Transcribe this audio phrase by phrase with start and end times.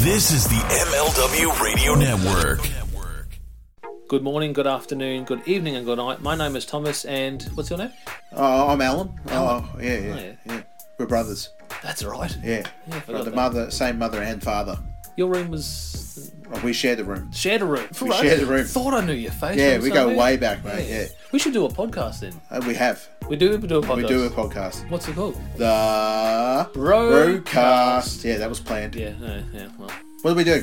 [0.00, 2.60] This is the MLW Radio Network.
[4.08, 6.20] Good morning, good afternoon, good evening, and good night.
[6.22, 7.92] My name is Thomas, and what's your name?
[8.32, 9.10] Oh, I'm Alan.
[9.28, 10.32] Oh, yeah, yeah, Oh, yeah.
[10.46, 10.62] yeah.
[10.98, 11.50] We're brothers.
[11.82, 12.34] That's right.
[12.42, 12.50] Yeah.
[12.58, 13.36] Yeah, I Got forgot the that.
[13.36, 14.78] mother, same mother and father.
[15.18, 17.32] Your room was Oh, we shared the room.
[17.32, 17.88] shared a room.
[18.00, 18.64] We shared a room.
[18.64, 19.58] Thought I knew your face.
[19.58, 20.88] Yeah, we go way back, mate.
[20.88, 21.06] Yeah.
[21.32, 22.40] We should do a podcast then.
[22.48, 23.06] Uh, we have.
[23.28, 23.58] We do.
[23.58, 23.96] We do a podcast.
[23.96, 24.88] We do a podcast.
[24.88, 25.36] What's it called?
[25.56, 27.42] The Brocast.
[27.42, 28.24] Brocast.
[28.24, 28.94] Yeah, that was planned.
[28.94, 29.14] Yeah.
[29.20, 29.42] Yeah.
[29.52, 29.90] yeah well.
[30.22, 30.62] What do we do?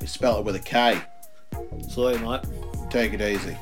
[0.00, 1.00] We spell it with a K.
[1.88, 2.40] So, mate.
[2.90, 3.56] Take it easy.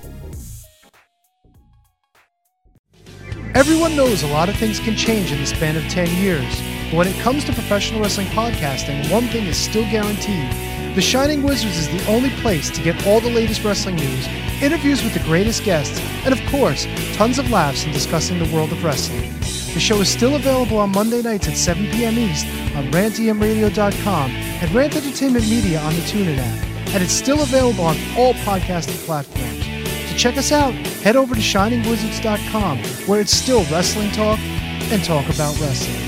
[3.55, 6.63] Everyone knows a lot of things can change in the span of 10 years.
[6.91, 10.95] But when it comes to professional wrestling podcasting, one thing is still guaranteed.
[10.95, 14.27] The Shining Wizards is the only place to get all the latest wrestling news,
[14.63, 18.73] interviews with the greatest guests, and of course, tons of laughs in discussing the world
[18.73, 19.31] of wrestling.
[19.75, 22.19] The show is still available on Monday nights at 7 p.m.
[22.19, 22.47] East
[22.79, 26.65] on rantemradio.com and Rant Entertainment Media on the TuneIn app.
[26.95, 29.65] And it's still available on all podcasting platforms.
[30.11, 35.25] To check us out, head over to shiningwizards.com where it's still wrestling talk and talk
[35.27, 36.05] about wrestling.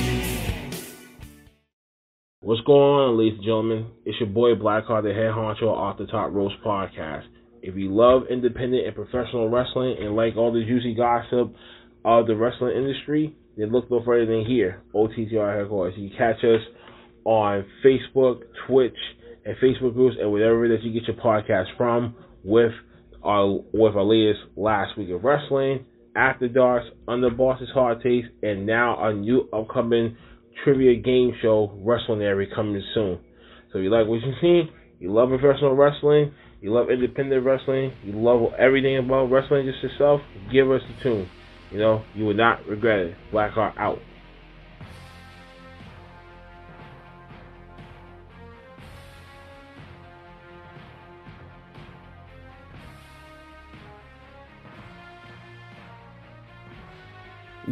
[2.41, 3.86] What's going on, ladies and gentlemen?
[4.04, 7.24] It's your boy Blackheart, the head honcho off the Top Rope podcast.
[7.62, 11.54] If you love independent and professional wrestling and like all the juicy gossip
[12.04, 15.95] of the wrestling industry, then look no further than here, OTTR headquarters.
[15.97, 16.61] You can catch us
[17.25, 18.97] on Facebook, Twitch,
[19.45, 22.73] and Facebook groups, and whatever that you get your podcast from, with
[23.23, 25.84] our with our latest last week of wrestling,
[26.17, 30.16] After Darks, Under Boss's Hard Taste, and now our new upcoming
[30.65, 33.19] trivia game show, Wrestlinary, coming soon.
[33.72, 37.93] So if you like what you see, you love professional wrestling, you love independent wrestling,
[38.05, 40.21] you love everything about wrestling just yourself,
[40.53, 41.28] give us a tune.
[41.70, 43.16] You know, you will not regret it.
[43.32, 44.00] Blackheart out.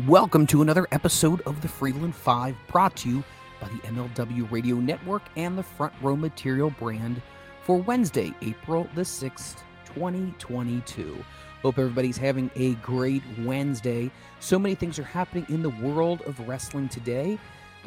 [0.06, 3.24] Welcome to another episode of the Freeland 5 brought to you
[3.60, 7.20] by the MLW Radio Network and the Front Row Material brand
[7.64, 9.56] for Wednesday, April the 6th,
[9.86, 11.24] 2022.
[11.62, 14.10] Hope everybody's having a great Wednesday.
[14.38, 17.38] So many things are happening in the world of wrestling today.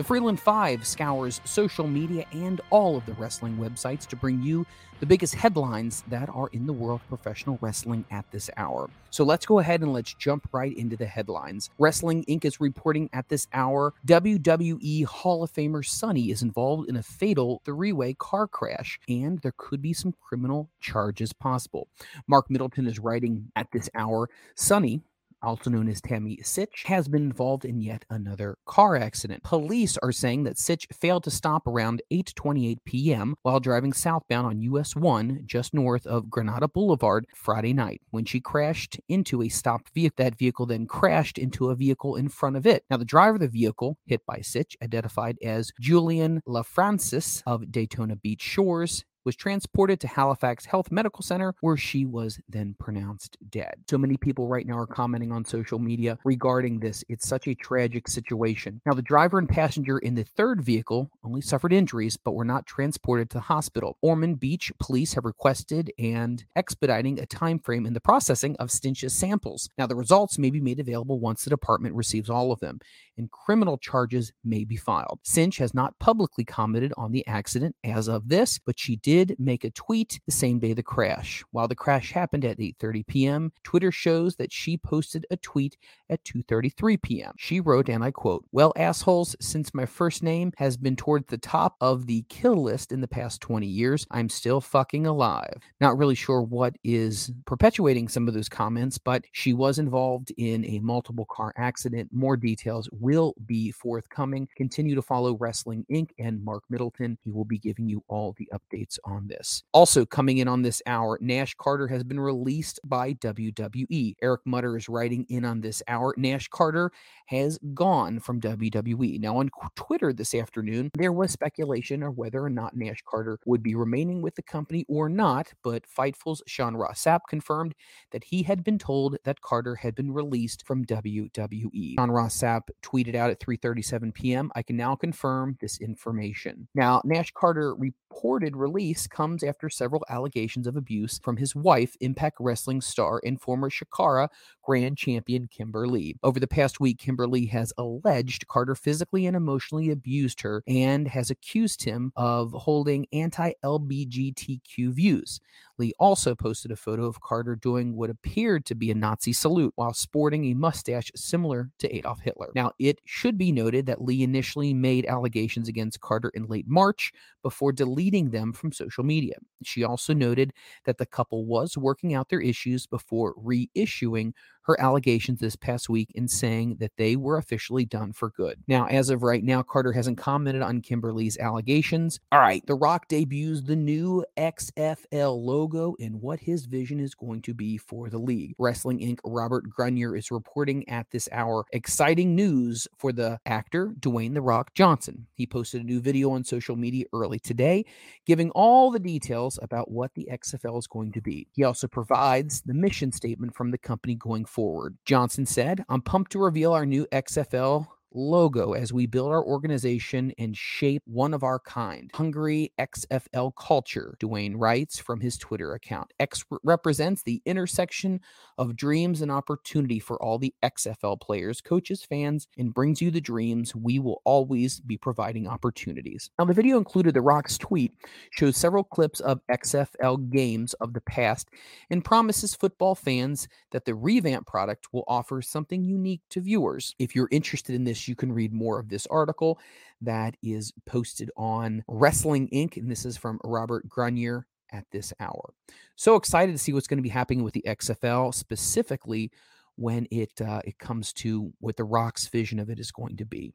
[0.02, 4.66] The Freeland 5 scours social media and all of the wrestling websites to bring you
[5.00, 8.90] the biggest headlines that are in the world of professional wrestling at this hour.
[9.12, 11.70] So let's go ahead and let's jump right into the headlines.
[11.78, 12.46] Wrestling Inc.
[12.46, 17.62] is reporting at this hour WWE Hall of Famer Sunny is involved in a fatal
[17.64, 21.88] three way car crash, and there could be some criminal charges possible.
[22.28, 25.02] Mark Middleton is writing at this hour Sunny,
[25.42, 29.44] also known as Tammy Sytch, has been involved in yet another car accident.
[29.44, 33.36] Police are saying that Sytch failed to stop around 8:28 p.m.
[33.42, 38.40] while driving southbound on US 1 just north of Granada Boulevard Friday night when she
[38.40, 40.16] crashed into a stopped vehicle.
[40.18, 42.84] That vehicle then crashed into a vehicle in front of it.
[42.90, 48.16] Now the driver of the vehicle hit by Sytch, identified as Julian LaFrancis of Daytona
[48.16, 53.76] Beach Shores, was transported to Halifax Health Medical Center where she was then pronounced dead.
[53.90, 57.04] So many people right now are commenting on social media regarding this.
[57.10, 58.82] It's such a tragic situation.
[58.86, 62.66] Now, the driver and passenger in the third vehicle only suffered injuries but were not
[62.66, 63.98] transported to the hospital.
[64.02, 69.14] Ormond Beach police have requested and expediting a time frame in the processing of Sytch's
[69.14, 69.70] samples.
[69.78, 72.80] Now, the results may be made available once the department receives all of them
[73.18, 75.20] and criminal charges may be filed.
[75.24, 79.64] Sytch has not publicly commented on the accident as of this, but she did make
[79.64, 81.44] a tweet the same day the crash.
[81.52, 85.78] While the crash happened at 8:30 p.m., Twitter shows that she posted a tweet
[86.10, 87.34] at 2:33 p.m.
[87.38, 91.38] She wrote and I quote, "Well, assholes, since my first name has been toward the
[91.38, 95.98] top of the kill list in the past 20 years, I'm still fucking alive." Not
[95.98, 100.80] really sure what is perpetuating some of those comments, but she was involved in a
[100.80, 102.10] multiple car accident.
[102.14, 104.48] More details will be forthcoming.
[104.56, 106.12] Continue to follow Wrestling Inc.
[106.20, 107.18] and Mark Middleton.
[107.24, 109.64] He will be giving you all the updates on this.
[109.74, 114.16] Also, coming in on this hour, Nash Carter has been released by WWE.
[114.22, 116.14] Eric Mutter is writing in on this hour.
[116.18, 116.92] Nash Carter
[117.28, 119.20] has gone from WWE.
[119.20, 123.64] Now, on Twitter this afternoon, there was speculation of whether or not Nash Carter would
[123.64, 127.74] be remaining with the company or not, but Fightful's Sean Ross Sapp confirmed
[128.12, 131.96] that he had been told that Carter had been released from WWE.
[131.98, 134.52] Sean Ross Sapp tweeted out at 3:37 p.m.
[134.56, 136.68] I can now confirm this information.
[136.76, 142.38] Now, Nash Carter reported release comes after several allegations of abuse from his wife, Impact
[142.40, 144.30] Wrestling star and former Chikara
[144.64, 146.16] Grand Champion Kimber Lee.
[146.24, 151.08] Over the past week, Kimber Lee has alleged Carter physically and emotionally abused her and
[151.08, 155.40] has accused him of holding anti LBGTQ views.
[155.82, 159.74] Lee also posted a photo of Carter doing what appeared to be a Nazi salute
[159.76, 162.52] while sporting a mustache similar to Adolf Hitler.
[162.54, 167.12] Now, it should be noted that Lee initially made allegations against Carter in late March
[167.42, 169.34] before deleting them from social media.
[169.64, 170.54] She also noted
[170.86, 176.12] that the couple was working out their issues before reissuing her allegations this past week
[176.16, 178.58] and saying that they were officially done for good.
[178.68, 182.20] Now, as of right now, Carter hasn't commented on Kimber Lee's allegations.
[182.32, 187.42] All right, The Rock debuts the new XFL logo and what his vision is going
[187.44, 188.56] to be for the league.
[188.58, 189.20] Wrestling Inc.
[189.24, 194.74] Robert Gunier is reporting at this hour exciting news for the actor Dwayne The Rock
[194.74, 195.28] Johnson.
[195.34, 197.86] He posted a new video on social media early today,
[198.26, 201.48] giving all the details about what the XFL is going to be.
[201.52, 204.61] He also provides the mission statement from the company going forward.
[205.06, 210.34] Johnson said, I'm pumped to reveal our new XFL logo as we build our organization
[210.38, 212.12] and shape one of our kind.
[212.14, 216.14] Hungry XFL culture, Dwayne writes from his Twitter account.
[216.20, 218.20] X represents the intersection
[218.58, 223.22] of dreams and opportunity for all the XFL players, coaches, fans, and brings you the
[223.22, 223.76] dreams.
[223.76, 226.30] We will always be providing opportunities.
[226.38, 227.94] Now, the video included The Rock's tweet,
[228.32, 231.50] shows several clips of XFL games of the past,
[231.90, 236.96] and promises football fans that the revamp product will offer something unique to viewers.
[237.00, 239.60] If you're interested in this you can read more of this article
[240.02, 242.78] that is posted on Wrestling Inc.
[242.78, 245.54] And this is from Robert Gunier at this hour.
[245.96, 249.32] So excited to see what's going to be happening with the XFL, specifically
[249.76, 253.26] when it uh, it comes to what the Rock's vision of it is going to
[253.26, 253.54] be.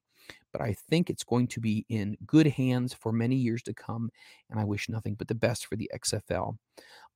[0.53, 4.11] But I think it's going to be in good hands for many years to come,
[4.51, 6.57] and I wish nothing but the best for the XFL.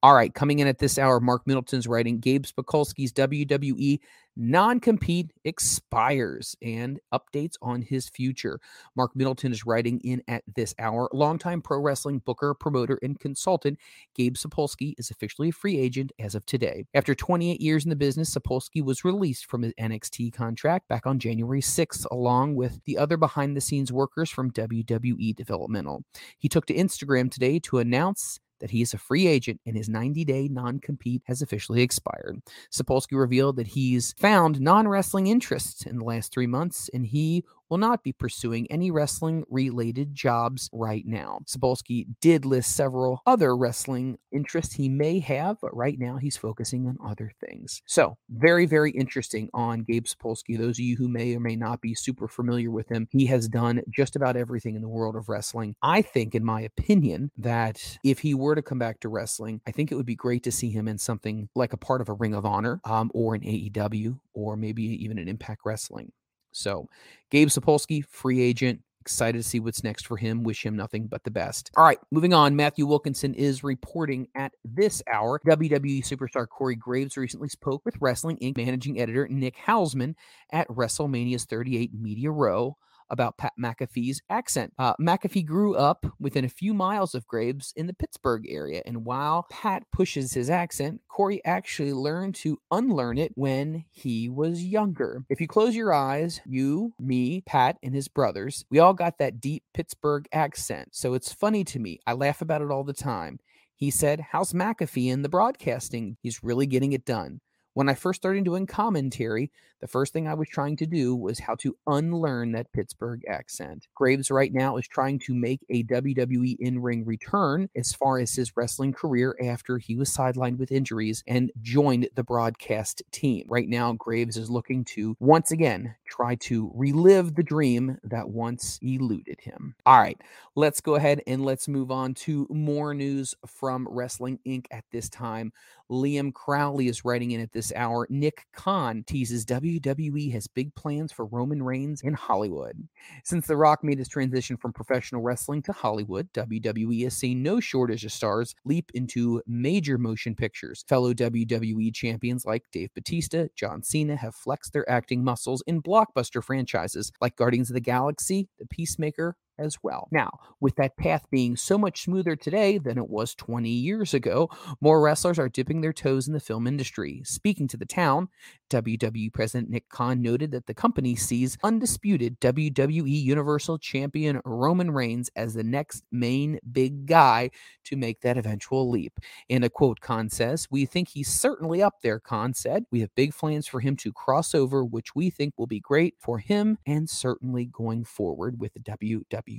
[0.03, 3.99] All right, coming in at this hour, Mark Middleton's writing Gabe Sapolsky's WWE
[4.41, 8.59] non compete expires and updates on his future.
[8.97, 11.11] Mark Middleton is writing in at this hour.
[11.13, 13.79] Longtime pro wrestling booker, promoter, and consultant,
[14.15, 16.85] Gabe Sapolsky is officially a free agent as of today.
[16.95, 21.19] After 28 years in the business, Sapolsky was released from his NXT contract back on
[21.19, 26.03] January 6th, along with the other behind the scenes workers from WWE Developmental.
[26.39, 29.89] He took to Instagram today to announce that he is a free agent and his
[29.89, 32.41] 90 day non compete has officially expired.
[32.73, 34.30] Sapolsky revealed that he's found
[34.61, 38.91] non wrestling interests in the last three months and he will not be pursuing any
[38.91, 41.41] wrestling related jobs right now.
[41.47, 46.87] Sapolsky did list several other wrestling interests he may have, but right now he's focusing
[46.87, 47.83] on other things.
[47.87, 50.59] So, very, very interesting on Gabe Sapolsky.
[50.59, 53.49] Those of you who may or may not be super familiar with him, he has
[53.49, 55.77] done just about everything in the world of wrestling.
[55.83, 59.71] I think, in my opinion, that if he were to come back to wrestling, I
[59.71, 62.15] think it would be great to see him in something like a part of a
[62.15, 66.13] Ring of Honor um, or an AEW or maybe even an Impact Wrestling.
[66.53, 66.89] So,
[67.31, 68.81] Gabe Sapolsky, free agent.
[69.01, 70.43] Excited to see what's next for him.
[70.43, 71.71] Wish him nothing but the best.
[71.77, 72.55] All right, moving on.
[72.55, 75.41] Matthew Wilkinson is reporting at this hour.
[75.47, 78.59] WWE superstar Corey Graves recently spoke with Wrestling Inc.
[78.59, 80.15] managing editor Nick Hausman
[80.53, 82.77] at WrestleMania's 38 Media Row
[83.11, 84.73] about Pat McAfee's accent.
[84.79, 89.05] Uh, McAfee grew up within a few miles of Graves in the Pittsburgh area, and
[89.05, 95.25] while Pat pushes his accent, Corey actually learned to unlearn it when he was younger.
[95.29, 99.41] If you close your eyes, you, me, Pat, and his brothers, we all got that
[99.41, 100.89] deep Pittsburgh accent.
[100.93, 102.01] So it's funny to me.
[102.07, 103.39] I laugh about it all the time.
[103.75, 106.19] He said, How's McAfee in the broadcasting?
[106.23, 107.41] He's really getting it done.
[107.75, 109.51] When I first started doing commentary,
[109.81, 113.87] the first thing I was trying to do was how to unlearn that Pittsburgh accent.
[113.95, 118.35] Graves right now is trying to make a WWE in ring return as far as
[118.35, 123.47] his wrestling career after he was sidelined with injuries and joined the broadcast team.
[123.49, 128.79] Right now, Graves is looking to once again try to relive the dream that once
[128.83, 129.75] eluded him.
[129.87, 130.21] All right,
[130.57, 134.67] let's go ahead and let's move on to more news from Wrestling Inc.
[134.71, 135.53] at this time.
[135.91, 141.11] Liam Crowley is writing in at this hour, Nick Khan teases WWE has big plans
[141.13, 142.89] for Roman Reigns in Hollywood.
[143.25, 147.59] Since The Rock made his transition from professional wrestling to Hollywood, WWE has seen no
[147.59, 150.85] shortage of stars leap into major motion pictures.
[150.89, 156.43] Fellow WWE champions like Dave Batista, John Cena have flexed their acting muscles in blockbuster
[156.43, 160.09] franchises like Guardians of the Galaxy, The Peacemaker, as well.
[160.11, 164.51] Now, with that path being so much smoother today than it was 20 years ago,
[164.81, 167.23] more wrestlers are dipping their toes in the film industry.
[167.25, 168.29] Speaking to the town,
[168.71, 175.31] WWE President Nick Khan noted that the company sees undisputed WWE Universal Champion Roman Reigns
[175.37, 177.51] as the next main big guy
[177.85, 179.19] to make that eventual leap.
[179.49, 182.85] In a quote, Khan says, We think he's certainly up there, Khan said.
[182.91, 186.15] We have big plans for him to cross over, which we think will be great
[186.19, 189.50] for him and certainly going forward with the WWE.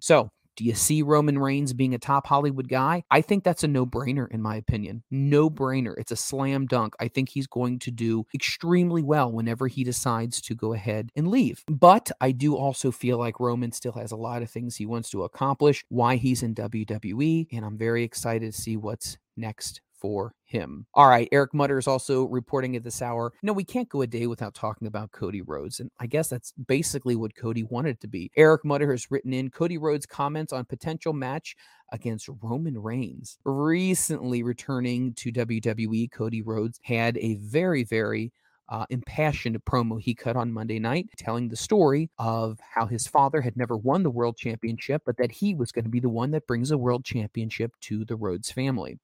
[0.00, 3.02] So, do you see Roman Reigns being a top Hollywood guy?
[3.10, 5.02] I think that's a no brainer, in my opinion.
[5.10, 5.94] No brainer.
[5.96, 6.94] It's a slam dunk.
[7.00, 11.28] I think he's going to do extremely well whenever he decides to go ahead and
[11.28, 11.64] leave.
[11.66, 15.08] But I do also feel like Roman still has a lot of things he wants
[15.10, 20.34] to accomplish, why he's in WWE, and I'm very excited to see what's next for
[20.44, 20.86] him.
[20.94, 23.32] All right, Eric Mutter is also reporting at this hour.
[23.42, 25.80] No, we can't go a day without talking about Cody Rhodes.
[25.80, 28.30] And I guess that's basically what Cody wanted to be.
[28.36, 31.54] Eric Mutter has written in Cody Rhodes' comments on potential match
[31.92, 33.38] against Roman Reigns.
[33.44, 38.32] Recently returning to WWE, Cody Rhodes had a very, very
[38.70, 43.40] uh, impassioned promo he cut on Monday night, telling the story of how his father
[43.40, 46.30] had never won the world championship, but that he was going to be the one
[46.30, 48.98] that brings a world championship to the Rhodes family.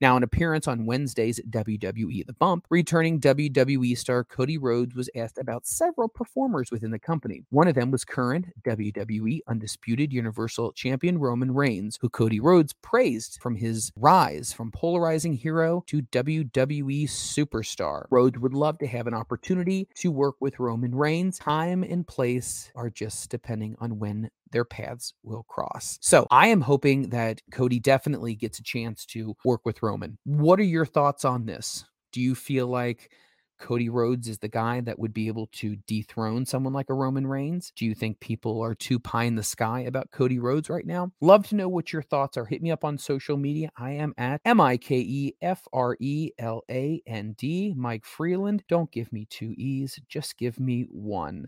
[0.00, 5.38] Now, an appearance on Wednesday's WWE The Bump, returning WWE star Cody Rhodes was asked
[5.38, 7.42] about several performers within the company.
[7.50, 13.38] One of them was current WWE Undisputed Universal Champion Roman Reigns, who Cody Rhodes praised
[13.42, 18.06] from his rise from polarizing hero to WWE superstar.
[18.10, 21.38] Rhodes would love to have an opportunity to work with Roman Reigns.
[21.38, 25.98] Time and place are just depending on when their paths will cross.
[26.00, 30.18] So I am hoping that Cody definitely gets a chance to work with Roman.
[30.24, 31.84] What are your thoughts on this?
[32.12, 33.10] Do you feel like
[33.58, 37.26] Cody Rhodes is the guy that would be able to dethrone someone like a Roman
[37.26, 37.72] Reigns?
[37.76, 41.12] Do you think people are too pie in the sky about Cody Rhodes right now?
[41.20, 42.44] Love to know what your thoughts are.
[42.44, 43.70] Hit me up on social media.
[43.76, 48.04] I am at M I K E F R E L A N D, Mike
[48.04, 48.64] Freeland.
[48.68, 51.46] Don't give me two E's, just give me one.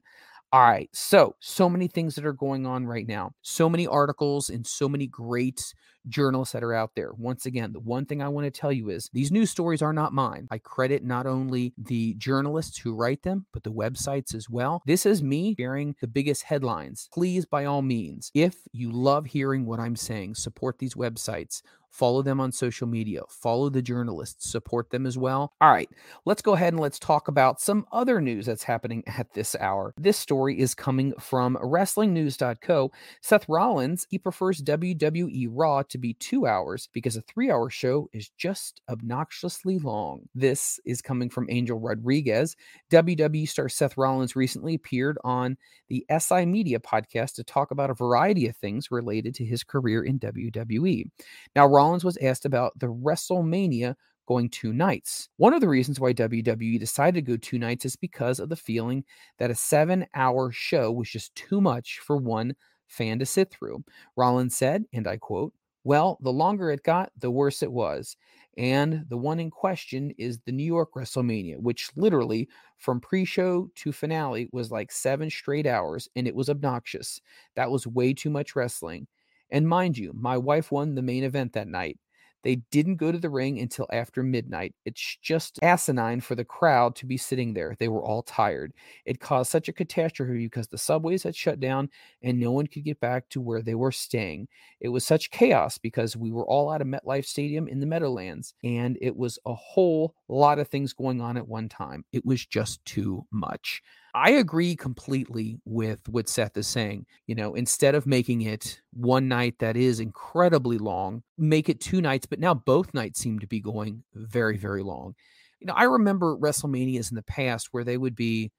[0.52, 0.90] All right.
[0.92, 3.32] So, so many things that are going on right now.
[3.40, 5.72] So many articles and so many great
[6.08, 7.12] journalists that are out there.
[7.12, 9.92] Once again, the one thing I want to tell you is these news stories are
[9.92, 10.48] not mine.
[10.50, 14.82] I credit not only the journalists who write them, but the websites as well.
[14.86, 17.08] This is me sharing the biggest headlines.
[17.12, 22.22] Please, by all means, if you love hearing what I'm saying, support these websites follow
[22.22, 25.52] them on social media, follow the journalists, support them as well.
[25.60, 25.88] All right,
[26.24, 29.92] let's go ahead and let's talk about some other news that's happening at this hour.
[29.98, 32.92] This story is coming from WrestlingNews.co.
[33.20, 38.08] Seth Rollins, he prefers WWE Raw to be two hours because a three hour show
[38.12, 40.28] is just obnoxiously long.
[40.34, 42.56] This is coming from Angel Rodriguez.
[42.90, 45.56] WWE star Seth Rollins recently appeared on
[45.88, 50.02] the SI Media podcast to talk about a variety of things related to his career
[50.04, 51.10] in WWE.
[51.56, 53.94] Now, Rollins was asked about the WrestleMania
[54.28, 55.30] going two nights.
[55.38, 58.56] One of the reasons why WWE decided to go two nights is because of the
[58.56, 59.02] feeling
[59.38, 62.54] that a seven hour show was just too much for one
[62.86, 63.82] fan to sit through.
[64.14, 68.14] Rollins said, and I quote, Well, the longer it got, the worse it was.
[68.58, 73.70] And the one in question is the New York WrestleMania, which literally from pre show
[73.76, 77.22] to finale was like seven straight hours, and it was obnoxious.
[77.56, 79.06] That was way too much wrestling.
[79.50, 81.98] And mind you, my wife won the main event that night.
[82.42, 84.74] They didn't go to the ring until after midnight.
[84.86, 87.76] It's just asinine for the crowd to be sitting there.
[87.78, 88.72] They were all tired.
[89.04, 91.90] It caused such a catastrophe because the subways had shut down
[92.22, 94.48] and no one could get back to where they were staying.
[94.80, 98.54] It was such chaos because we were all at a MetLife Stadium in the Meadowlands
[98.64, 102.04] and it was a whole lot of things going on at one time.
[102.12, 103.82] It was just too much.
[104.14, 107.06] I agree completely with what Seth is saying.
[107.26, 112.00] You know, instead of making it one night that is incredibly long, make it two
[112.00, 115.14] nights, but now both nights seem to be going very, very long.
[115.60, 118.50] You know, I remember WrestleManias in the past where they would be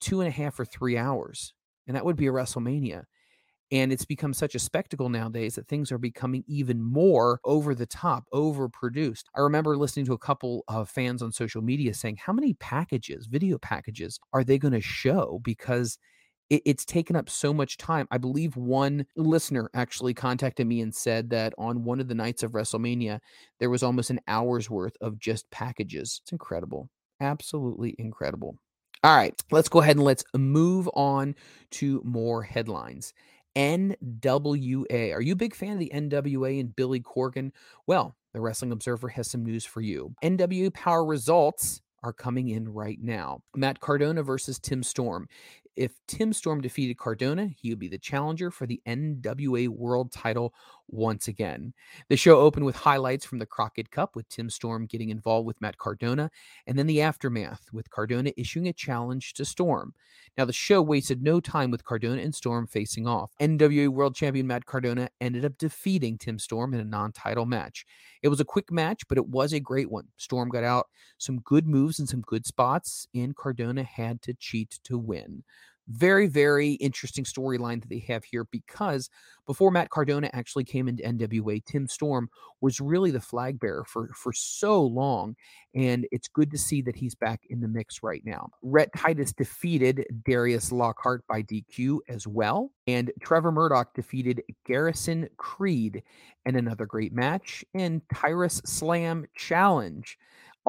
[0.00, 1.54] two and a half or three hours,
[1.86, 3.04] and that would be a WrestleMania.
[3.72, 7.86] And it's become such a spectacle nowadays that things are becoming even more over the
[7.86, 9.24] top, overproduced.
[9.36, 13.26] I remember listening to a couple of fans on social media saying, How many packages,
[13.26, 15.40] video packages, are they going to show?
[15.44, 15.98] Because
[16.50, 18.08] it's taken up so much time.
[18.10, 22.42] I believe one listener actually contacted me and said that on one of the nights
[22.42, 23.20] of WrestleMania,
[23.60, 26.20] there was almost an hour's worth of just packages.
[26.24, 26.88] It's incredible.
[27.20, 28.56] Absolutely incredible.
[29.04, 31.34] All right, let's go ahead and let's move on
[31.72, 33.14] to more headlines.
[33.56, 35.14] NWA.
[35.14, 37.52] Are you a big fan of the NWA and Billy Corgan?
[37.86, 40.14] Well, the Wrestling Observer has some news for you.
[40.22, 43.42] NWA Power results are coming in right now.
[43.54, 45.28] Matt Cardona versus Tim Storm.
[45.76, 50.52] If Tim Storm defeated Cardona, he would be the challenger for the NWA World title
[50.92, 51.72] once again.
[52.08, 55.60] The show opened with highlights from the Crockett Cup, with Tim Storm getting involved with
[55.60, 56.30] Matt Cardona,
[56.66, 59.94] and then the aftermath, with Cardona issuing a challenge to Storm.
[60.36, 63.32] Now, the show wasted no time with Cardona and Storm facing off.
[63.40, 67.84] NWA World Champion Matt Cardona ended up defeating Tim Storm in a non title match.
[68.22, 70.08] It was a quick match, but it was a great one.
[70.16, 74.78] Storm got out some good moves and some good spots, and Cardona had to cheat
[74.84, 75.42] to win
[75.90, 79.10] very, very interesting storyline that they have here because
[79.46, 82.30] before Matt Cardona actually came into NWA, Tim Storm
[82.60, 85.34] was really the flag bearer for, for so long.
[85.74, 88.50] And it's good to see that he's back in the mix right now.
[88.62, 92.70] Rhett Titus defeated Darius Lockhart by DQ as well.
[92.86, 96.02] And Trevor Murdoch defeated Garrison Creed
[96.46, 97.64] in another great match.
[97.74, 100.16] And Tyrus Slam Challenge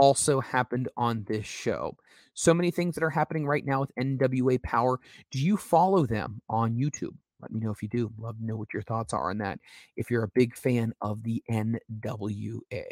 [0.02, 1.96] also happened on this show.
[2.34, 5.00] So many things that are happening right now with NWA Power.
[5.30, 7.16] Do you follow them on YouTube?
[7.40, 8.12] Let me know if you do.
[8.18, 9.60] Love to know what your thoughts are on that.
[9.96, 12.86] If you're a big fan of the NWA.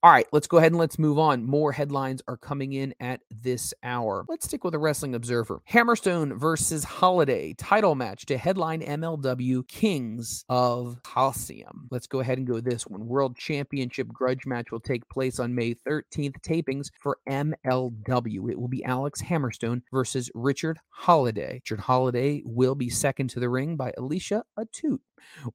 [0.00, 1.44] All right, let's go ahead and let's move on.
[1.44, 4.24] More headlines are coming in at this hour.
[4.28, 5.60] Let's stick with the Wrestling Observer.
[5.68, 11.88] Hammerstone versus Holiday title match to headline MLW Kings of Colosseum.
[11.90, 13.08] Let's go ahead and go this one.
[13.08, 16.36] World Championship grudge match will take place on May 13th.
[16.42, 18.52] Tapings for MLW.
[18.52, 21.54] It will be Alex Hammerstone versus Richard Holiday.
[21.54, 25.00] Richard Holiday will be second to the ring by Alicia Atout.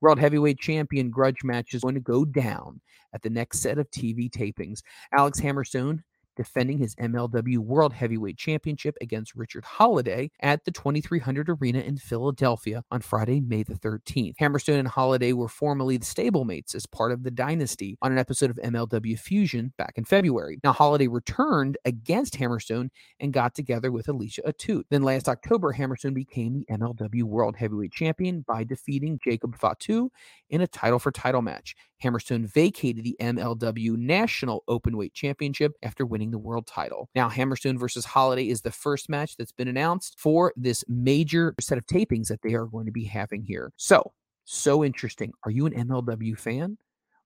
[0.01, 2.81] World Heavyweight Champion grudge match is going to go down
[3.13, 4.81] at the next set of TV tapings.
[5.13, 6.03] Alex Hammerstone
[6.35, 12.83] defending his MLW World Heavyweight Championship against Richard Holiday at the 2300 Arena in Philadelphia
[12.91, 14.35] on Friday, May the 13th.
[14.39, 18.49] Hammerstone and Holiday were formerly the stablemates as part of the Dynasty on an episode
[18.49, 20.59] of MLW Fusion back in February.
[20.63, 24.83] Now, Holiday returned against Hammerstone and got together with Alicia Atout.
[24.89, 30.11] Then last October, Hammerstone became the MLW World Heavyweight Champion by defeating Jacob Fatu
[30.49, 31.75] in a title for title match.
[32.03, 37.09] Hammerstone vacated the MLW National Openweight Championship after winning the world title.
[37.15, 41.77] Now, Hammerstone versus Holiday is the first match that's been announced for this major set
[41.77, 43.71] of tapings that they are going to be having here.
[43.77, 44.13] So,
[44.45, 45.33] so interesting.
[45.43, 46.77] Are you an MLW fan?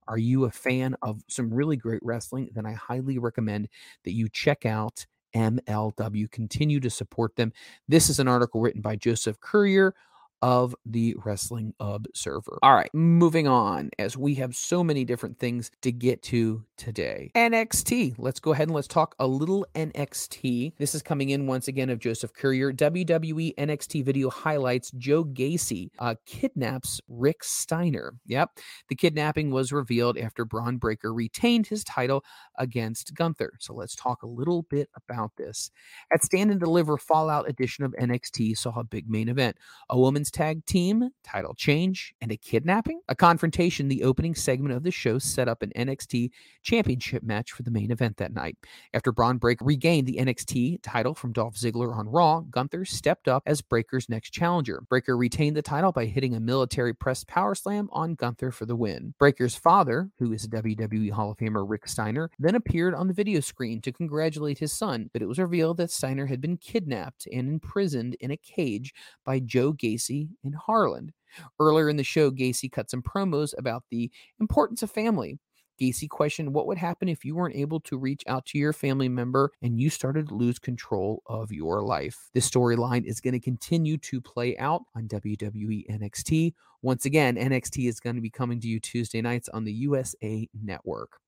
[0.08, 2.50] Are you a fan of some really great wrestling?
[2.54, 3.68] Then I highly recommend
[4.04, 5.06] that you check out
[5.36, 6.32] MLW.
[6.32, 7.52] Continue to support them.
[7.88, 9.94] This is an article written by Joseph Currier
[10.42, 12.60] of the Wrestling Observer.
[12.62, 17.32] All right, moving on as we have so many different things to get to today.
[17.36, 18.16] NXT.
[18.18, 20.74] Let's go ahead and let's talk a little NXT.
[20.78, 22.72] This is coming in once again of Joseph Currier.
[22.72, 28.14] WWE NXT video highlights Joe Gacy uh, kidnaps Rick Steiner.
[28.28, 28.52] Yep,
[28.90, 32.24] the kidnapping was revealed after Bron Breakker retained his title
[32.58, 33.54] against Gunther.
[33.60, 35.72] So let's talk a little bit about this.
[36.12, 39.58] At Stand and Deliver Fallout edition of NXT saw a big main event.
[39.90, 43.02] A woman's tag team, title change, and a kidnapping.
[43.08, 46.32] A confrontation, the opening segment of the show set up an NXT
[46.64, 48.58] championship match for the main event that night.
[48.94, 53.44] After Bron Breakker regained the NXT title from Dolph Ziggler on Raw, Gunther stepped up
[53.46, 54.82] as Breakker's next challenger.
[54.90, 58.76] Breakker retained the title by hitting a military press power slam on Gunther for the
[58.76, 59.14] win.
[59.20, 63.40] Breakker's father, who is WWE Hall of Famer Rick Steiner, then appeared on the video
[63.40, 67.48] screen to congratulate his son, but it was revealed that Steiner had been kidnapped and
[67.48, 68.94] imprisoned in a cage
[69.26, 71.12] by Joe Gacy in Harland.
[71.60, 75.40] Earlier in the show, Gacy cut some promos about the importance of family.
[75.80, 79.10] Gacy questioned what would happen if you weren't able to reach out to your family
[79.10, 82.30] member and you started to lose control of your life.
[82.34, 86.54] This storyline is going to continue to play out on WWE NXT.
[86.82, 90.48] Once again, NXT is going to be coming to you Tuesday nights on the USA
[90.64, 91.20] Network.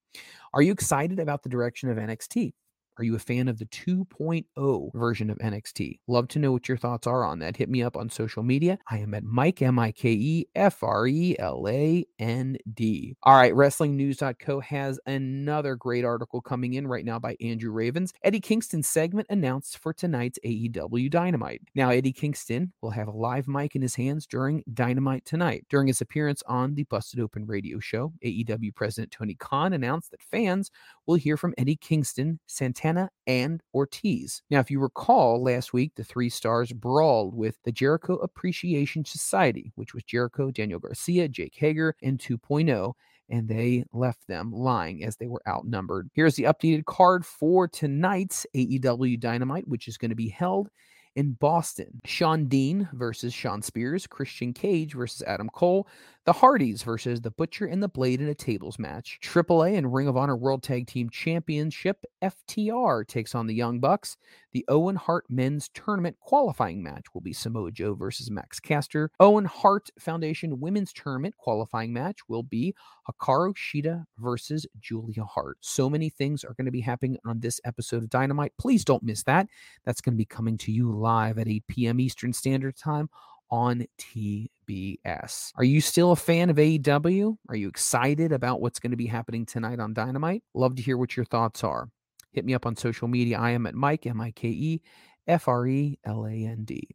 [0.54, 2.54] Are you excited about the direction of NXT?
[2.99, 5.99] Are you a fan of the 2.0 version of NXT?
[6.07, 7.55] Love to know what your thoughts are on that.
[7.55, 8.77] Hit me up on social media.
[8.91, 13.15] I am at Mike, M I K E F R E L A N D.
[13.23, 18.12] All right, WrestlingNews.co has another great article coming in right now by Andrew Ravens.
[18.21, 21.62] Eddie Kingston segment announced for tonight's AEW Dynamite.
[21.75, 25.65] Now, Eddie Kingston will have a live mic in his hands during Dynamite tonight.
[25.69, 30.21] During his appearance on the Busted Open radio show, AEW President Tony Khan announced that
[30.21, 30.69] fans
[31.05, 32.88] will hear from Eddie Kingston, Santana,
[33.28, 34.41] and Ortiz.
[34.49, 39.71] Now, if you recall, last week the three stars brawled with the Jericho Appreciation Society,
[39.75, 42.93] which was Jericho, Daniel Garcia, Jake Hager, and 2.0
[43.30, 46.10] and they left them lying as they were outnumbered.
[46.13, 50.69] Here's the updated card for tonight's AEW Dynamite, which is going to be held
[51.15, 51.99] in Boston.
[52.06, 55.88] Shawn Dean versus Shawn Spears, Christian Cage versus Adam Cole,
[56.29, 59.17] the Hardys versus the Butcher and the Blade in a tables match.
[59.23, 64.15] AAA and Ring of Honor World Tag Team Championship FTR takes on the Young Bucks.
[64.51, 69.09] The Owen Hart Men's Tournament qualifying match will be Samoa Joe versus Max Caster.
[69.19, 72.75] Owen Hart Foundation Women's Tournament qualifying match will be
[73.09, 75.57] Hikaru Shida versus Julia Hart.
[75.61, 78.53] So many things are going to be happening on this episode of Dynamite.
[78.59, 79.47] Please don't miss that.
[79.83, 81.99] That's going to be coming to you live at 8 p.m.
[81.99, 83.09] Eastern Standard Time
[83.51, 85.51] on TBS.
[85.55, 87.38] Are you still a fan of AEW?
[87.49, 90.43] Are you excited about what's going to be happening tonight on Dynamite?
[90.53, 91.89] Love to hear what your thoughts are.
[92.31, 93.39] Hit me up on social media.
[93.39, 94.81] I am at Mike, M I K E
[95.27, 96.88] F R E L A N D.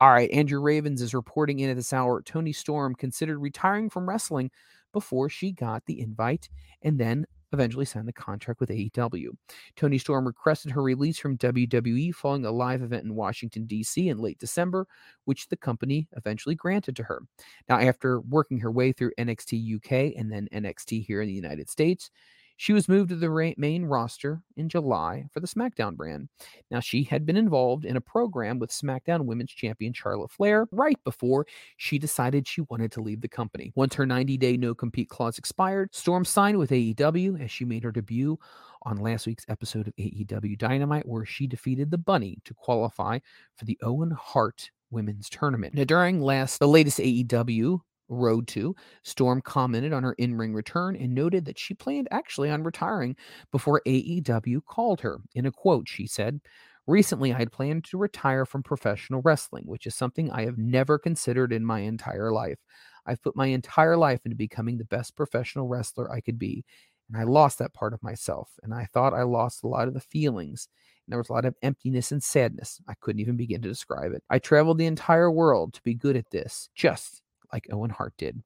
[0.00, 2.20] All right, Andrew Ravens is reporting in at this hour.
[2.20, 4.50] Toni Storm considered retiring from wrestling
[4.92, 6.48] before she got the invite
[6.82, 9.28] and then eventually signed the contract with AEW.
[9.76, 14.08] Toni Storm requested her release from WWE following a live event in Washington, D.C.
[14.08, 14.86] in late December,
[15.24, 17.22] which the company eventually granted to her.
[17.68, 21.70] Now, after working her way through NXT UK and then NXT here in the United
[21.70, 22.10] States,
[22.56, 26.28] she was moved to the main roster in July for the SmackDown brand.
[26.70, 30.98] Now, she had been involved in a program with SmackDown Women's Champion Charlotte Flair right
[31.04, 33.72] before she decided she wanted to leave the company.
[33.74, 37.82] Once her 90 day no compete clause expired, Storm signed with AEW as she made
[37.82, 38.38] her debut
[38.82, 43.18] on last week's episode of AEW Dynamite, where she defeated the Bunny to qualify
[43.56, 45.74] for the Owen Hart Women's Tournament.
[45.74, 50.96] Now, during last the latest AEW Road to, Storm commented on her in ring return
[50.96, 53.16] and noted that she planned actually on retiring
[53.50, 55.18] before AEW called her.
[55.34, 56.40] In a quote, she said,
[56.86, 60.98] Recently, I had planned to retire from professional wrestling, which is something I have never
[60.98, 62.58] considered in my entire life.
[63.06, 66.64] I've put my entire life into becoming the best professional wrestler I could be,
[67.08, 68.50] and I lost that part of myself.
[68.62, 70.68] And I thought I lost a lot of the feelings.
[71.06, 72.80] And there was a lot of emptiness and sadness.
[72.88, 74.22] I couldn't even begin to describe it.
[74.28, 78.42] I traveled the entire world to be good at this, just like Owen Hart did.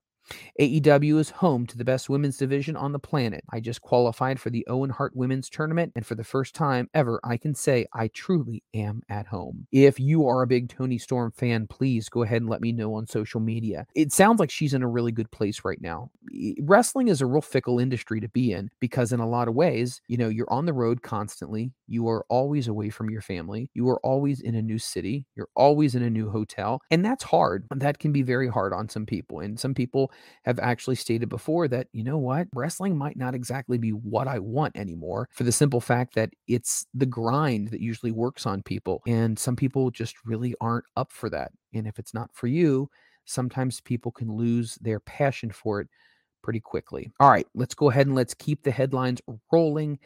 [0.61, 3.45] AEW is home to the best women's division on the planet.
[3.53, 7.21] I just qualified for the Owen Hart Women's Tournament, and for the first time ever,
[7.25, 9.67] I can say I truly am at home.
[9.73, 12.95] If you are a big Toni Storm fan, please go ahead and let me know
[12.95, 13.87] on social media.
[13.95, 16.11] It sounds like she's in a really good place right now.
[16.61, 20.01] Wrestling is a real fickle industry to be in because, in a lot of ways,
[20.09, 23.89] you know, you're on the road constantly, you are always away from your family, you
[23.89, 27.67] are always in a new city, you're always in a new hotel, and that's hard.
[27.75, 30.13] That can be very hard on some people, and some people
[30.45, 34.39] have actually stated before that, you know what, wrestling might not exactly be what I
[34.39, 39.03] want anymore for the simple fact that it's the grind that usually works on people.
[39.07, 41.53] And some people just really aren't up for that.
[41.75, 42.89] And if it's not for you,
[43.25, 45.89] sometimes people can lose their passion for it
[46.43, 47.11] pretty quickly.
[47.21, 49.21] All right, let's go ahead and let's keep the headlines
[49.53, 49.99] rolling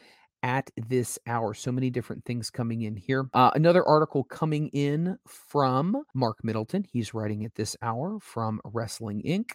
[0.42, 1.54] at this hour.
[1.54, 3.28] So many different things coming in here.
[3.32, 6.84] Uh, another article coming in from Mark Middleton.
[6.90, 9.52] He's writing at this hour from Wrestling Inc.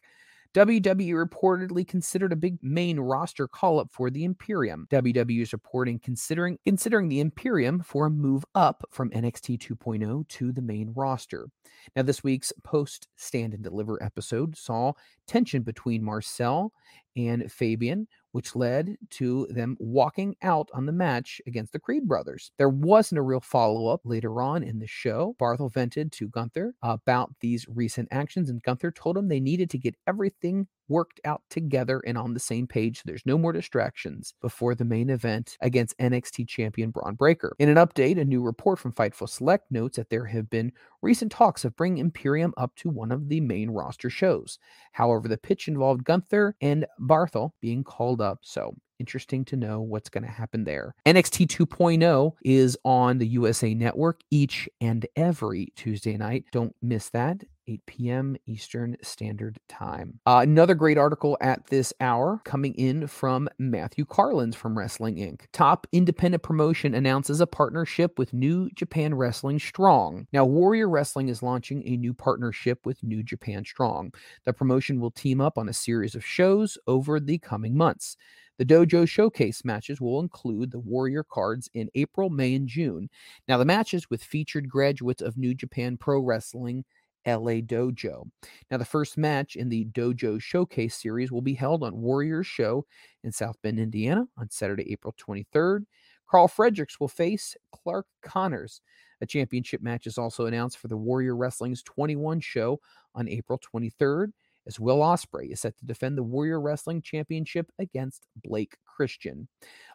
[0.58, 4.88] WWE reportedly considered a big main roster call up for the Imperium.
[4.89, 10.52] WWE is reporting considering considering the Imperium for a move up from NXT 2.0 to
[10.52, 11.48] the main roster.
[11.96, 14.93] Now, this week's post Stand and Deliver episode saw
[15.28, 16.74] tension between Marcel
[17.15, 22.52] and Fabian, which led to them walking out on the match against the Creed brothers.
[22.60, 25.36] There wasn't a real follow up later on in the show.
[25.39, 29.80] Barthel vented to Gunther about these recent actions, and Gunther told him they needed to
[29.80, 32.97] get everything worked out together and on the same page.
[32.97, 37.56] So there's no more distractions before the main event against NXT champion Bron Breakker.
[37.60, 40.71] In an update, a new report from Fightful Select notes that there have been
[41.02, 44.60] recent talks of bringing Imperium up to one of the main roster shows.
[44.91, 48.39] However, the pitch involved Gunther and Barthel being called up.
[48.41, 50.96] So interesting to know what's going to happen there.
[51.06, 56.46] NXT 2.0 is on the USA Network each and every Tuesday night.
[56.52, 57.44] Don't miss that.
[57.68, 58.38] 8 p.m.
[58.46, 60.20] Eastern Standard Time.
[60.26, 65.42] Uh, another great article at this hour coming in from Matthew Carlins from Wrestling Inc.
[65.52, 70.28] Top independent promotion announces a partnership with New Japan Wrestling Strong.
[70.32, 74.14] Now, Warrior Wrestling is launching a new partnership with New Japan Strong.
[74.46, 78.18] The promotion will team up on a series of shows over the coming months.
[78.58, 83.10] The dojo showcase matches will include the Warrior cards in April, May, and June.
[83.48, 86.84] Now, the matches with featured graduates of New Japan Pro Wrestling
[87.28, 88.30] LA Dojo.
[88.72, 92.86] Now, the first match in the Dojo Showcase series will be held on Warriors Show
[93.24, 95.86] in South Bend, Indiana on Saturday, April 23rd.
[96.28, 98.82] Karl Fredericks will face Clark Connors.
[99.22, 102.80] A championship match is also announced for the Warrior Wrestling's 21 show
[103.15, 104.32] on April 23rd
[104.67, 109.47] as Will Ospreay is set to defend the Warrior Wrestling Championship against Blake Christian.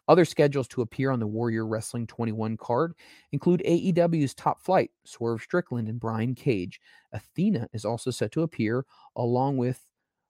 [0.07, 2.93] Other schedules to appear on the Warrior Wrestling 21 card
[3.31, 6.81] include AEW's Top Flight, Swerve Strickland, and Brian Cage.
[7.13, 9.85] Athena is also set to appear along with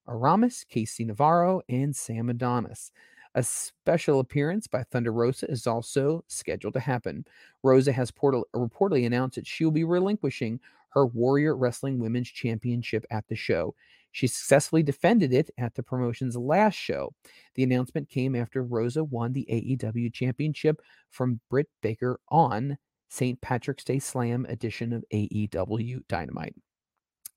[0.08, 2.92] Aramis, Casey Navarro, and Sam Adonis.
[3.36, 7.26] A special appearance by Thunder Rosa is also scheduled to happen.
[7.64, 13.06] Rosa has portal- reportedly announced that she will be relinquishing her Warrior Wrestling Women's Championship
[13.10, 13.74] at the show.
[14.14, 17.14] She successfully defended it at the promotion's last show.
[17.56, 22.78] The announcement came after Rosa won the AEW Championship from Britt Baker on
[23.10, 23.42] St.
[23.42, 26.56] Patrick's Day Slam edition of AEW Dynamite.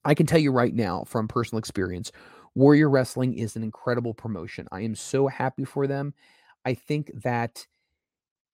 [0.04, 2.12] I can tell you right now from personal experience,
[2.54, 4.68] Warrior Wrestling is an incredible promotion.
[4.70, 6.12] I am so happy for them.
[6.66, 7.66] I think that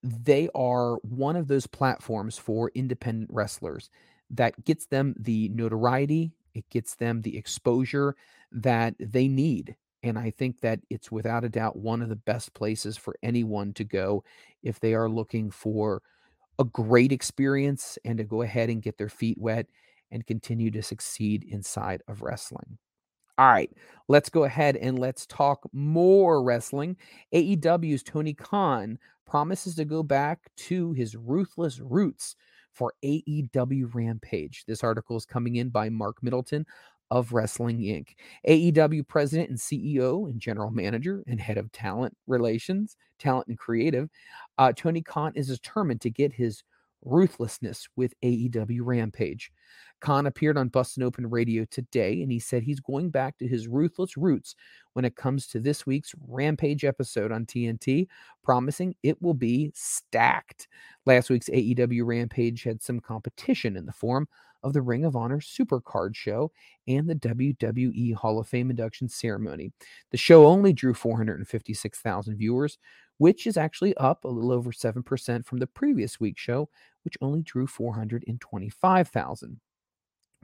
[0.04, 3.90] they are one of those platforms for independent wrestlers
[4.30, 8.16] that gets them the notoriety, it gets them the exposure
[8.50, 9.76] that they need.
[10.02, 13.72] And I think that it's without a doubt one of the best places for anyone
[13.74, 14.24] to go
[14.62, 16.02] if they are looking for
[16.58, 19.66] a great experience and to go ahead and get their feet wet
[20.10, 22.78] and continue to succeed inside of wrestling.
[23.38, 23.70] All right,
[24.08, 26.96] let's go ahead and let's talk more wrestling.
[27.34, 32.36] AEW's Tony Khan promises to go back to his ruthless roots
[32.72, 34.64] for AEW Rampage.
[34.66, 36.66] This article is coming in by Mark Middleton
[37.10, 38.14] of Wrestling Inc.
[38.48, 44.08] AEW president and CEO and general manager and head of talent relations, talent and creative,
[44.56, 46.62] uh, Tony Khan is determined to get his
[47.02, 49.52] ruthlessness with AEW Rampage.
[50.00, 53.68] Khan appeared on Busted Open Radio today, and he said he's going back to his
[53.68, 54.56] ruthless roots
[54.94, 58.08] when it comes to this week's Rampage episode on TNT,
[58.42, 60.66] promising it will be stacked.
[61.06, 64.26] Last week's AEW Rampage had some competition in the form
[64.62, 66.52] of the Ring of Honor Supercard show
[66.86, 69.72] and the WWE Hall of Fame induction ceremony.
[70.10, 72.78] The show only drew 456,000 viewers,
[73.22, 76.68] which is actually up a little over 7% from the previous week's show,
[77.04, 79.60] which only drew 425,000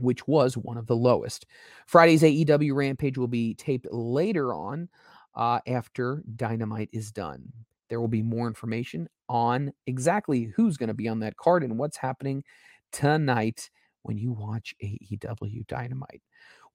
[0.00, 1.44] which was one of the lowest.
[1.88, 4.88] Friday's AEW Rampage will be taped later on
[5.34, 7.52] uh, after Dynamite is done.
[7.88, 11.78] There will be more information on exactly who's going to be on that card and
[11.78, 12.44] what's happening
[12.92, 13.70] tonight
[14.02, 16.22] when you watch AEW Dynamite.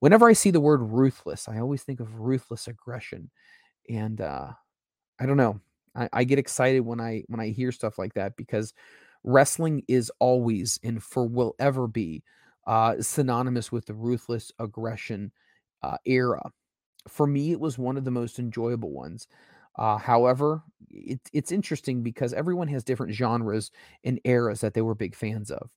[0.00, 3.30] Whenever I see the word ruthless, I always think of ruthless aggression.
[3.88, 4.50] And uh,
[5.18, 5.60] I don't know.
[5.94, 8.72] I, I get excited when I when I hear stuff like that because
[9.24, 12.22] wrestling is always and for will ever be
[12.66, 15.32] uh, synonymous with the ruthless aggression
[15.82, 16.50] uh, era.
[17.08, 19.28] For me, it was one of the most enjoyable ones.
[19.76, 23.70] Uh, however, it, it's interesting because everyone has different genres
[24.04, 25.70] and eras that they were big fans of.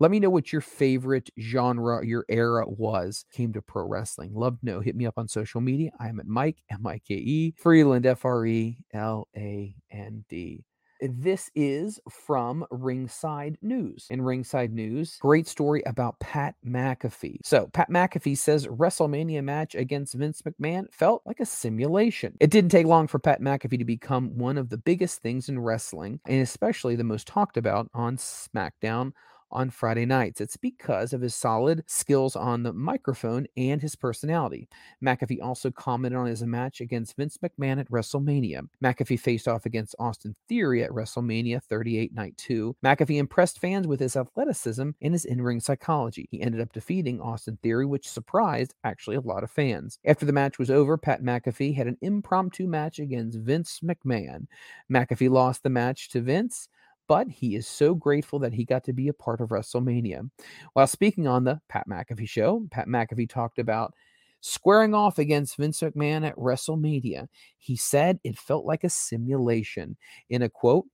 [0.00, 4.32] Let me know what your favorite genre, your era was, came to pro wrestling.
[4.32, 4.80] Love to know.
[4.80, 5.90] Hit me up on social media.
[6.00, 10.24] I am at Mike, M I K E, Freeland, F R E L A N
[10.30, 10.64] D.
[11.02, 14.06] This is from Ringside News.
[14.10, 17.38] In Ringside News, great story about Pat McAfee.
[17.42, 22.36] So, Pat McAfee says WrestleMania match against Vince McMahon felt like a simulation.
[22.40, 25.58] It didn't take long for Pat McAfee to become one of the biggest things in
[25.58, 29.12] wrestling, and especially the most talked about on SmackDown
[29.52, 30.40] on Friday nights.
[30.40, 34.68] It's because of his solid skills on the microphone and his personality.
[35.02, 38.68] McAfee also commented on his match against Vince McMahon at WrestleMania.
[38.82, 42.76] McAfee faced off against Austin Theory at WrestleMania 38 Night 2.
[42.84, 46.28] McAfee impressed fans with his athleticism and his in ring psychology.
[46.30, 49.98] He ended up defeating Austin Theory, which surprised actually a lot of fans.
[50.04, 54.46] After the match was over, Pat McAfee had an impromptu match against Vince McMahon.
[54.90, 56.68] McAfee lost the match to Vince
[57.10, 60.30] but he is so grateful that he got to be a part of WrestleMania.
[60.74, 63.94] While speaking on the Pat McAfee show, Pat McAfee talked about
[64.42, 67.26] squaring off against Vince McMahon at WrestleMania.
[67.58, 69.96] He said it felt like a simulation.
[70.28, 70.86] In a quote,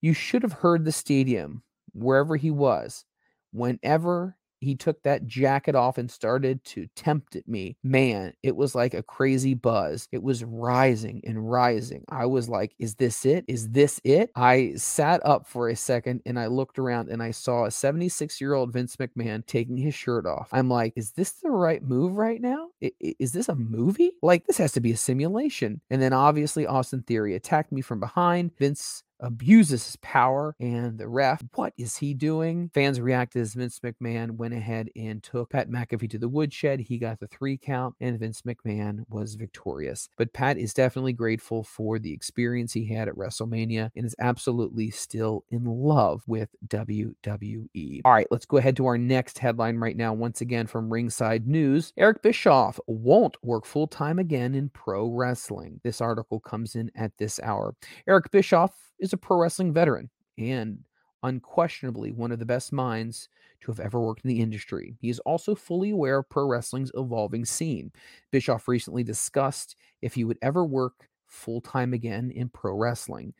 [0.00, 3.04] you should have heard the stadium wherever he was
[3.52, 7.76] whenever he took that jacket off and started to tempt at me.
[7.82, 10.08] Man, it was like a crazy buzz.
[10.12, 12.04] It was rising and rising.
[12.08, 13.44] I was like, is this it?
[13.48, 14.30] Is this it?
[14.36, 18.40] I sat up for a second and I looked around and I saw a 76
[18.40, 20.48] year old Vince McMahon taking his shirt off.
[20.52, 22.68] I'm like, is this the right move right now?
[23.00, 24.12] Is this a movie?
[24.22, 25.80] Like, this has to be a simulation.
[25.90, 28.50] And then obviously, Austin Theory attacked me from behind.
[28.58, 31.42] Vince abuses his power and the ref.
[31.54, 32.70] What is he doing?
[32.74, 36.80] Fans reacted as vince mcmahon went ahead and took pat mcafee to the woodshed.
[36.80, 40.08] He got the three count and vince mcmahon was victorious.
[40.16, 44.90] But pat is definitely grateful for the experience he had at wrestlemania and is absolutely
[44.90, 49.96] still in love with wwe all right let's go ahead to our next headline right
[49.96, 51.92] now once again from ringside news.
[51.96, 55.80] Eric bischoff won't work full-time again in pro wrestling.
[55.82, 57.74] This article comes in at this hour.
[58.08, 60.78] Eric bischoff is a pro wrestling veteran and
[61.22, 63.28] unquestionably one of the best minds
[63.60, 64.96] to have ever worked in the industry.
[65.00, 67.90] He is also fully aware of pro wrestling's evolving scene.
[68.30, 73.34] Bischoff recently discussed if he would ever work full time again in pro wrestling.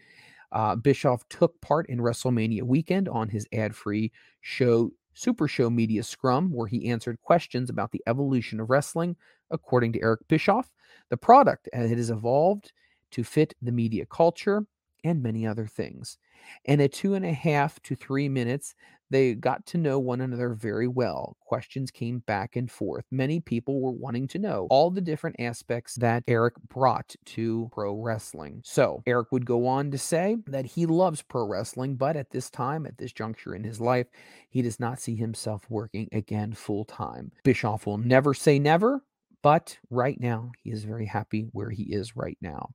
[0.52, 6.02] Uh, Bischoff took part in WrestleMania weekend on his ad free show, Super Show Media
[6.02, 9.16] Scrum, where he answered questions about the evolution of wrestling.
[9.50, 10.72] According to Eric Bischoff,
[11.08, 12.72] the product as it has evolved
[13.12, 14.66] to fit the media culture
[15.06, 16.18] and many other things.
[16.64, 18.74] And at two and a half to three minutes,
[19.10, 21.36] they got to know one another very well.
[21.40, 23.04] Questions came back and forth.
[23.10, 27.94] Many people were wanting to know all the different aspects that Eric brought to pro
[27.94, 28.62] wrestling.
[28.64, 32.50] So, Eric would go on to say that he loves pro wrestling, but at this
[32.50, 34.06] time, at this juncture in his life,
[34.48, 37.30] he does not see himself working again full time.
[37.44, 39.04] Bischoff will never say never,
[39.42, 42.70] but right now, he is very happy where he is right now.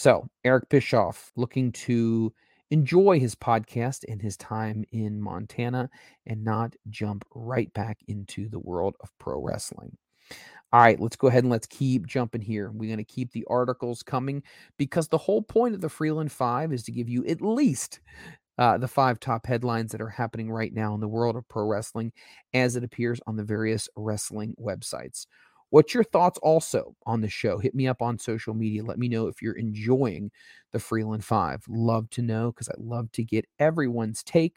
[0.00, 2.32] So, Eric Bischoff looking to
[2.70, 5.90] enjoy his podcast and his time in Montana
[6.24, 9.96] and not jump right back into the world of pro wrestling.
[10.72, 12.70] All right, let's go ahead and let's keep jumping here.
[12.72, 14.44] We're going to keep the articles coming
[14.76, 17.98] because the whole point of the Freeland Five is to give you at least
[18.56, 21.64] uh, the five top headlines that are happening right now in the world of pro
[21.64, 22.12] wrestling
[22.54, 25.26] as it appears on the various wrestling websites.
[25.70, 27.58] What's your thoughts also on the show?
[27.58, 28.82] Hit me up on social media.
[28.82, 30.30] Let me know if you're enjoying
[30.72, 31.62] the Freeland Five.
[31.68, 34.54] Love to know because I love to get everyone's take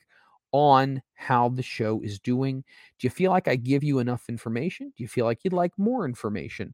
[0.53, 2.63] on how the show is doing.
[2.99, 4.93] Do you feel like I give you enough information?
[4.95, 6.73] Do you feel like you'd like more information?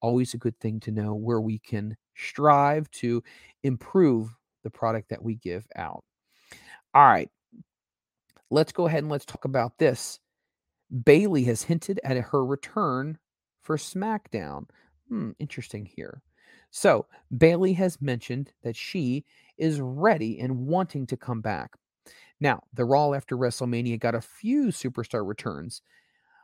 [0.00, 3.22] Always a good thing to know where we can strive to
[3.62, 6.04] improve the product that we give out.
[6.94, 7.30] All right.
[8.50, 10.20] Let's go ahead and let's talk about this.
[11.04, 13.18] Bayley has hinted at her return
[13.68, 14.66] for SmackDown.
[15.10, 16.22] Hmm, interesting here.
[16.70, 19.26] So, Bayley has mentioned that she
[19.58, 21.72] is ready and wanting to come back.
[22.40, 25.82] Now, the Raw after WrestleMania got a few superstar returns.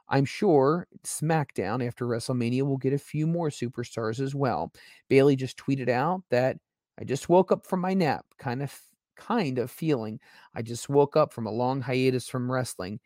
[0.09, 4.73] I'm sure SmackDown after WrestleMania will get a few more superstars as well.
[5.09, 6.59] Bayley just tweeted out that
[7.01, 8.79] I just woke up from my nap, kind of
[9.17, 10.21] kind of feeling
[10.55, 13.01] I just woke up from a long hiatus from wrestling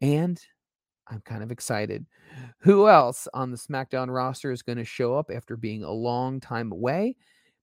[0.00, 0.40] and
[1.08, 2.06] I'm kind of excited.
[2.60, 6.40] Who else on the SmackDown roster is going to show up after being a long
[6.40, 7.16] time away?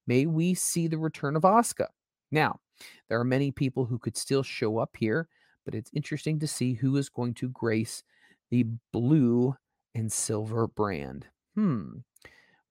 [0.07, 1.87] May we see the return of Asuka.
[2.31, 2.59] Now,
[3.07, 5.27] there are many people who could still show up here,
[5.65, 8.03] but it's interesting to see who is going to grace
[8.49, 9.55] the blue
[9.95, 11.27] and silver brand.
[11.55, 11.99] Hmm.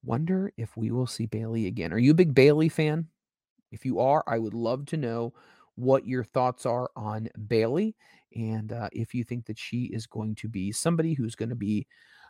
[0.03, 1.91] Wonder if we will see Bayley again.
[1.91, 3.07] Are you a big Bayley fan?
[3.71, 5.33] If you are, I would love to know
[5.75, 7.95] what your thoughts are on Bayley
[8.35, 11.55] and uh, if you think that she is going to be somebody who's going to
[11.55, 11.87] be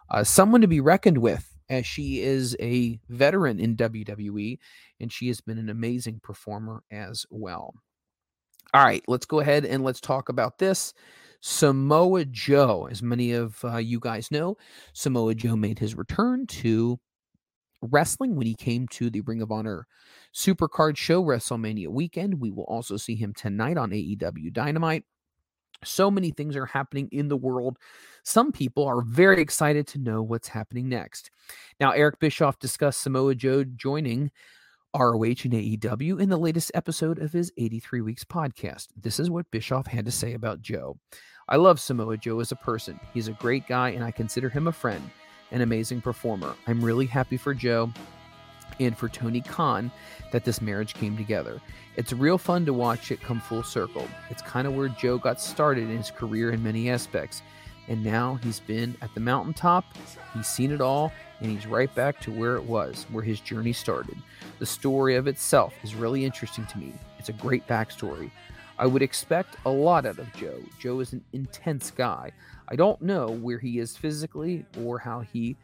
[0.09, 4.57] uh, someone to be reckoned with, as she is a veteran in WWE
[4.99, 7.73] and she has been an amazing performer as well.
[8.73, 10.93] All right, let's go ahead and let's talk about this.
[11.41, 14.57] Samoa Joe, as many of uh, you guys know,
[14.93, 16.99] Samoa Joe made his return to
[17.81, 19.88] wrestling when he came to the Ring of Honor
[20.35, 22.41] Supercard show WrestleMania weekend.
[22.41, 25.05] We will also see him tonight on AEW Dynamite.
[25.83, 27.77] So many things are happening in the world.
[28.23, 31.31] Some people are very excited to know what's happening next.
[31.79, 34.31] Now, Eric Bischoff discussed Samoa Joe joining
[34.93, 38.87] ROH and AEW in the latest episode of his 83 Weeks podcast.
[38.99, 40.97] This is what Bischoff had to say about Joe.
[41.47, 42.99] I love Samoa Joe as a person.
[43.13, 45.09] He's a great guy, and I consider him a friend,
[45.51, 46.55] an amazing performer.
[46.67, 47.91] I'm really happy for Joe
[48.79, 49.91] and for Tony Khan
[50.31, 51.61] that this marriage came together.
[51.95, 54.07] It's real fun to watch it come full circle.
[54.29, 57.41] It's kind of where Joe got started in his career in many aspects.
[57.87, 59.83] And now he's been at the mountaintop,
[60.33, 63.73] he's seen it all, and he's right back to where it was, where his journey
[63.73, 64.15] started.
[64.59, 66.93] The story of itself is really interesting to me.
[67.17, 68.29] It's a great backstory.
[68.77, 70.59] I would expect a lot out of Joe.
[70.79, 72.31] Joe is an intense guy.
[72.69, 75.57] I don't know where he is physically or how he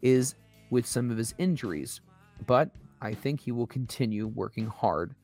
[0.00, 0.36] is
[0.70, 2.00] with some of his injuries,
[2.46, 2.70] but
[3.02, 5.14] I think he will continue working hard.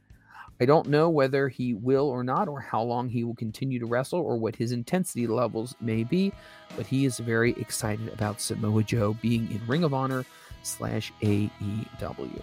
[0.61, 3.87] I don't know whether he will or not, or how long he will continue to
[3.87, 6.33] wrestle, or what his intensity levels may be,
[6.77, 10.25] but he is very excited about Samoa Joe being in Ring of Honor
[10.65, 12.43] slash AEW.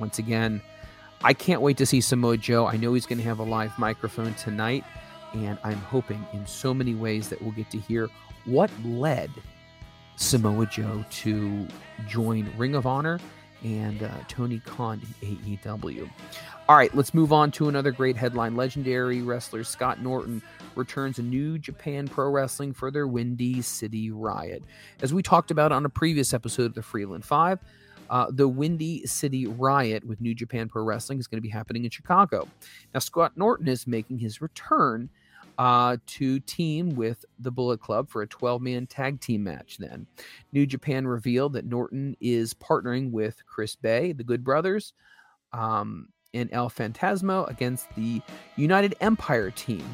[0.00, 0.60] Once again,
[1.22, 2.66] I can't wait to see Samoa Joe.
[2.66, 4.84] I know he's going to have a live microphone tonight,
[5.32, 8.10] and I'm hoping in so many ways that we'll get to hear
[8.46, 9.30] what led
[10.16, 11.68] Samoa Joe to
[12.08, 13.20] join Ring of Honor
[13.62, 16.08] and uh, Tony Khan in AEW.
[16.68, 18.56] All right, let's move on to another great headline.
[18.56, 20.40] Legendary wrestler Scott Norton
[20.76, 24.62] returns a New Japan Pro Wrestling for their Windy City Riot.
[25.02, 27.58] As we talked about on a previous episode of the Freeland Five,
[28.10, 31.84] uh, the Windy City Riot with New Japan Pro Wrestling is going to be happening
[31.84, 32.48] in Chicago.
[32.92, 35.10] Now, Scott Norton is making his return
[35.58, 39.78] uh, to team with the Bullet Club for a 12 man tag team match.
[39.78, 40.06] Then,
[40.52, 44.92] New Japan revealed that Norton is partnering with Chris Bey, the Good Brothers,
[45.52, 48.20] um, and El Phantasmo against the
[48.56, 49.84] United Empire team.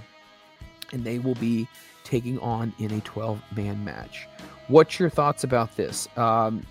[0.93, 1.69] And they will be
[2.05, 4.27] taking on in a 12 man match.
[4.69, 6.09] What's your thoughts about this?
[6.17, 6.63] Um,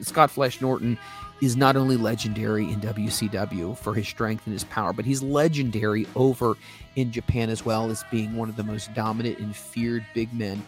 [0.00, 0.98] Scott Flesh Norton
[1.40, 6.06] is not only legendary in WCW for his strength and his power, but he's legendary
[6.16, 6.54] over
[6.96, 10.64] in Japan as well as being one of the most dominant and feared big men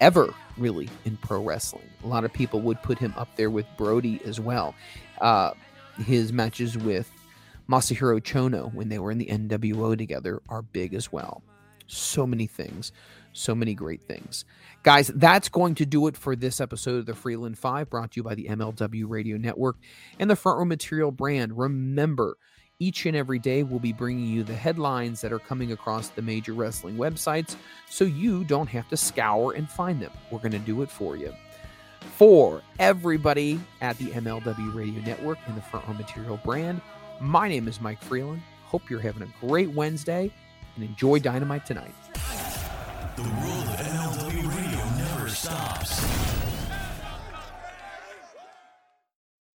[0.00, 1.88] ever, really, in pro wrestling.
[2.04, 4.74] A lot of people would put him up there with Brody as well.
[5.20, 5.52] Uh,
[6.04, 7.10] his matches with
[7.68, 11.42] Masahiro Chono when they were in the NWO together are big as well.
[11.86, 12.92] So many things,
[13.32, 14.44] so many great things.
[14.82, 18.16] Guys, that's going to do it for this episode of the Freeland 5, brought to
[18.18, 19.76] you by the MLW Radio Network
[20.18, 21.56] and the Front Row Material brand.
[21.56, 22.36] Remember,
[22.78, 26.22] each and every day we'll be bringing you the headlines that are coming across the
[26.22, 27.54] major wrestling websites
[27.88, 30.10] so you don't have to scour and find them.
[30.30, 31.32] We're going to do it for you.
[32.16, 36.80] For everybody at the MLW Radio Network and the Front Row Material brand,
[37.20, 38.42] my name is Mike Freeland.
[38.64, 40.32] Hope you're having a great Wednesday
[40.74, 41.94] and enjoy Dynamite tonight.
[43.14, 44.61] The World of MLW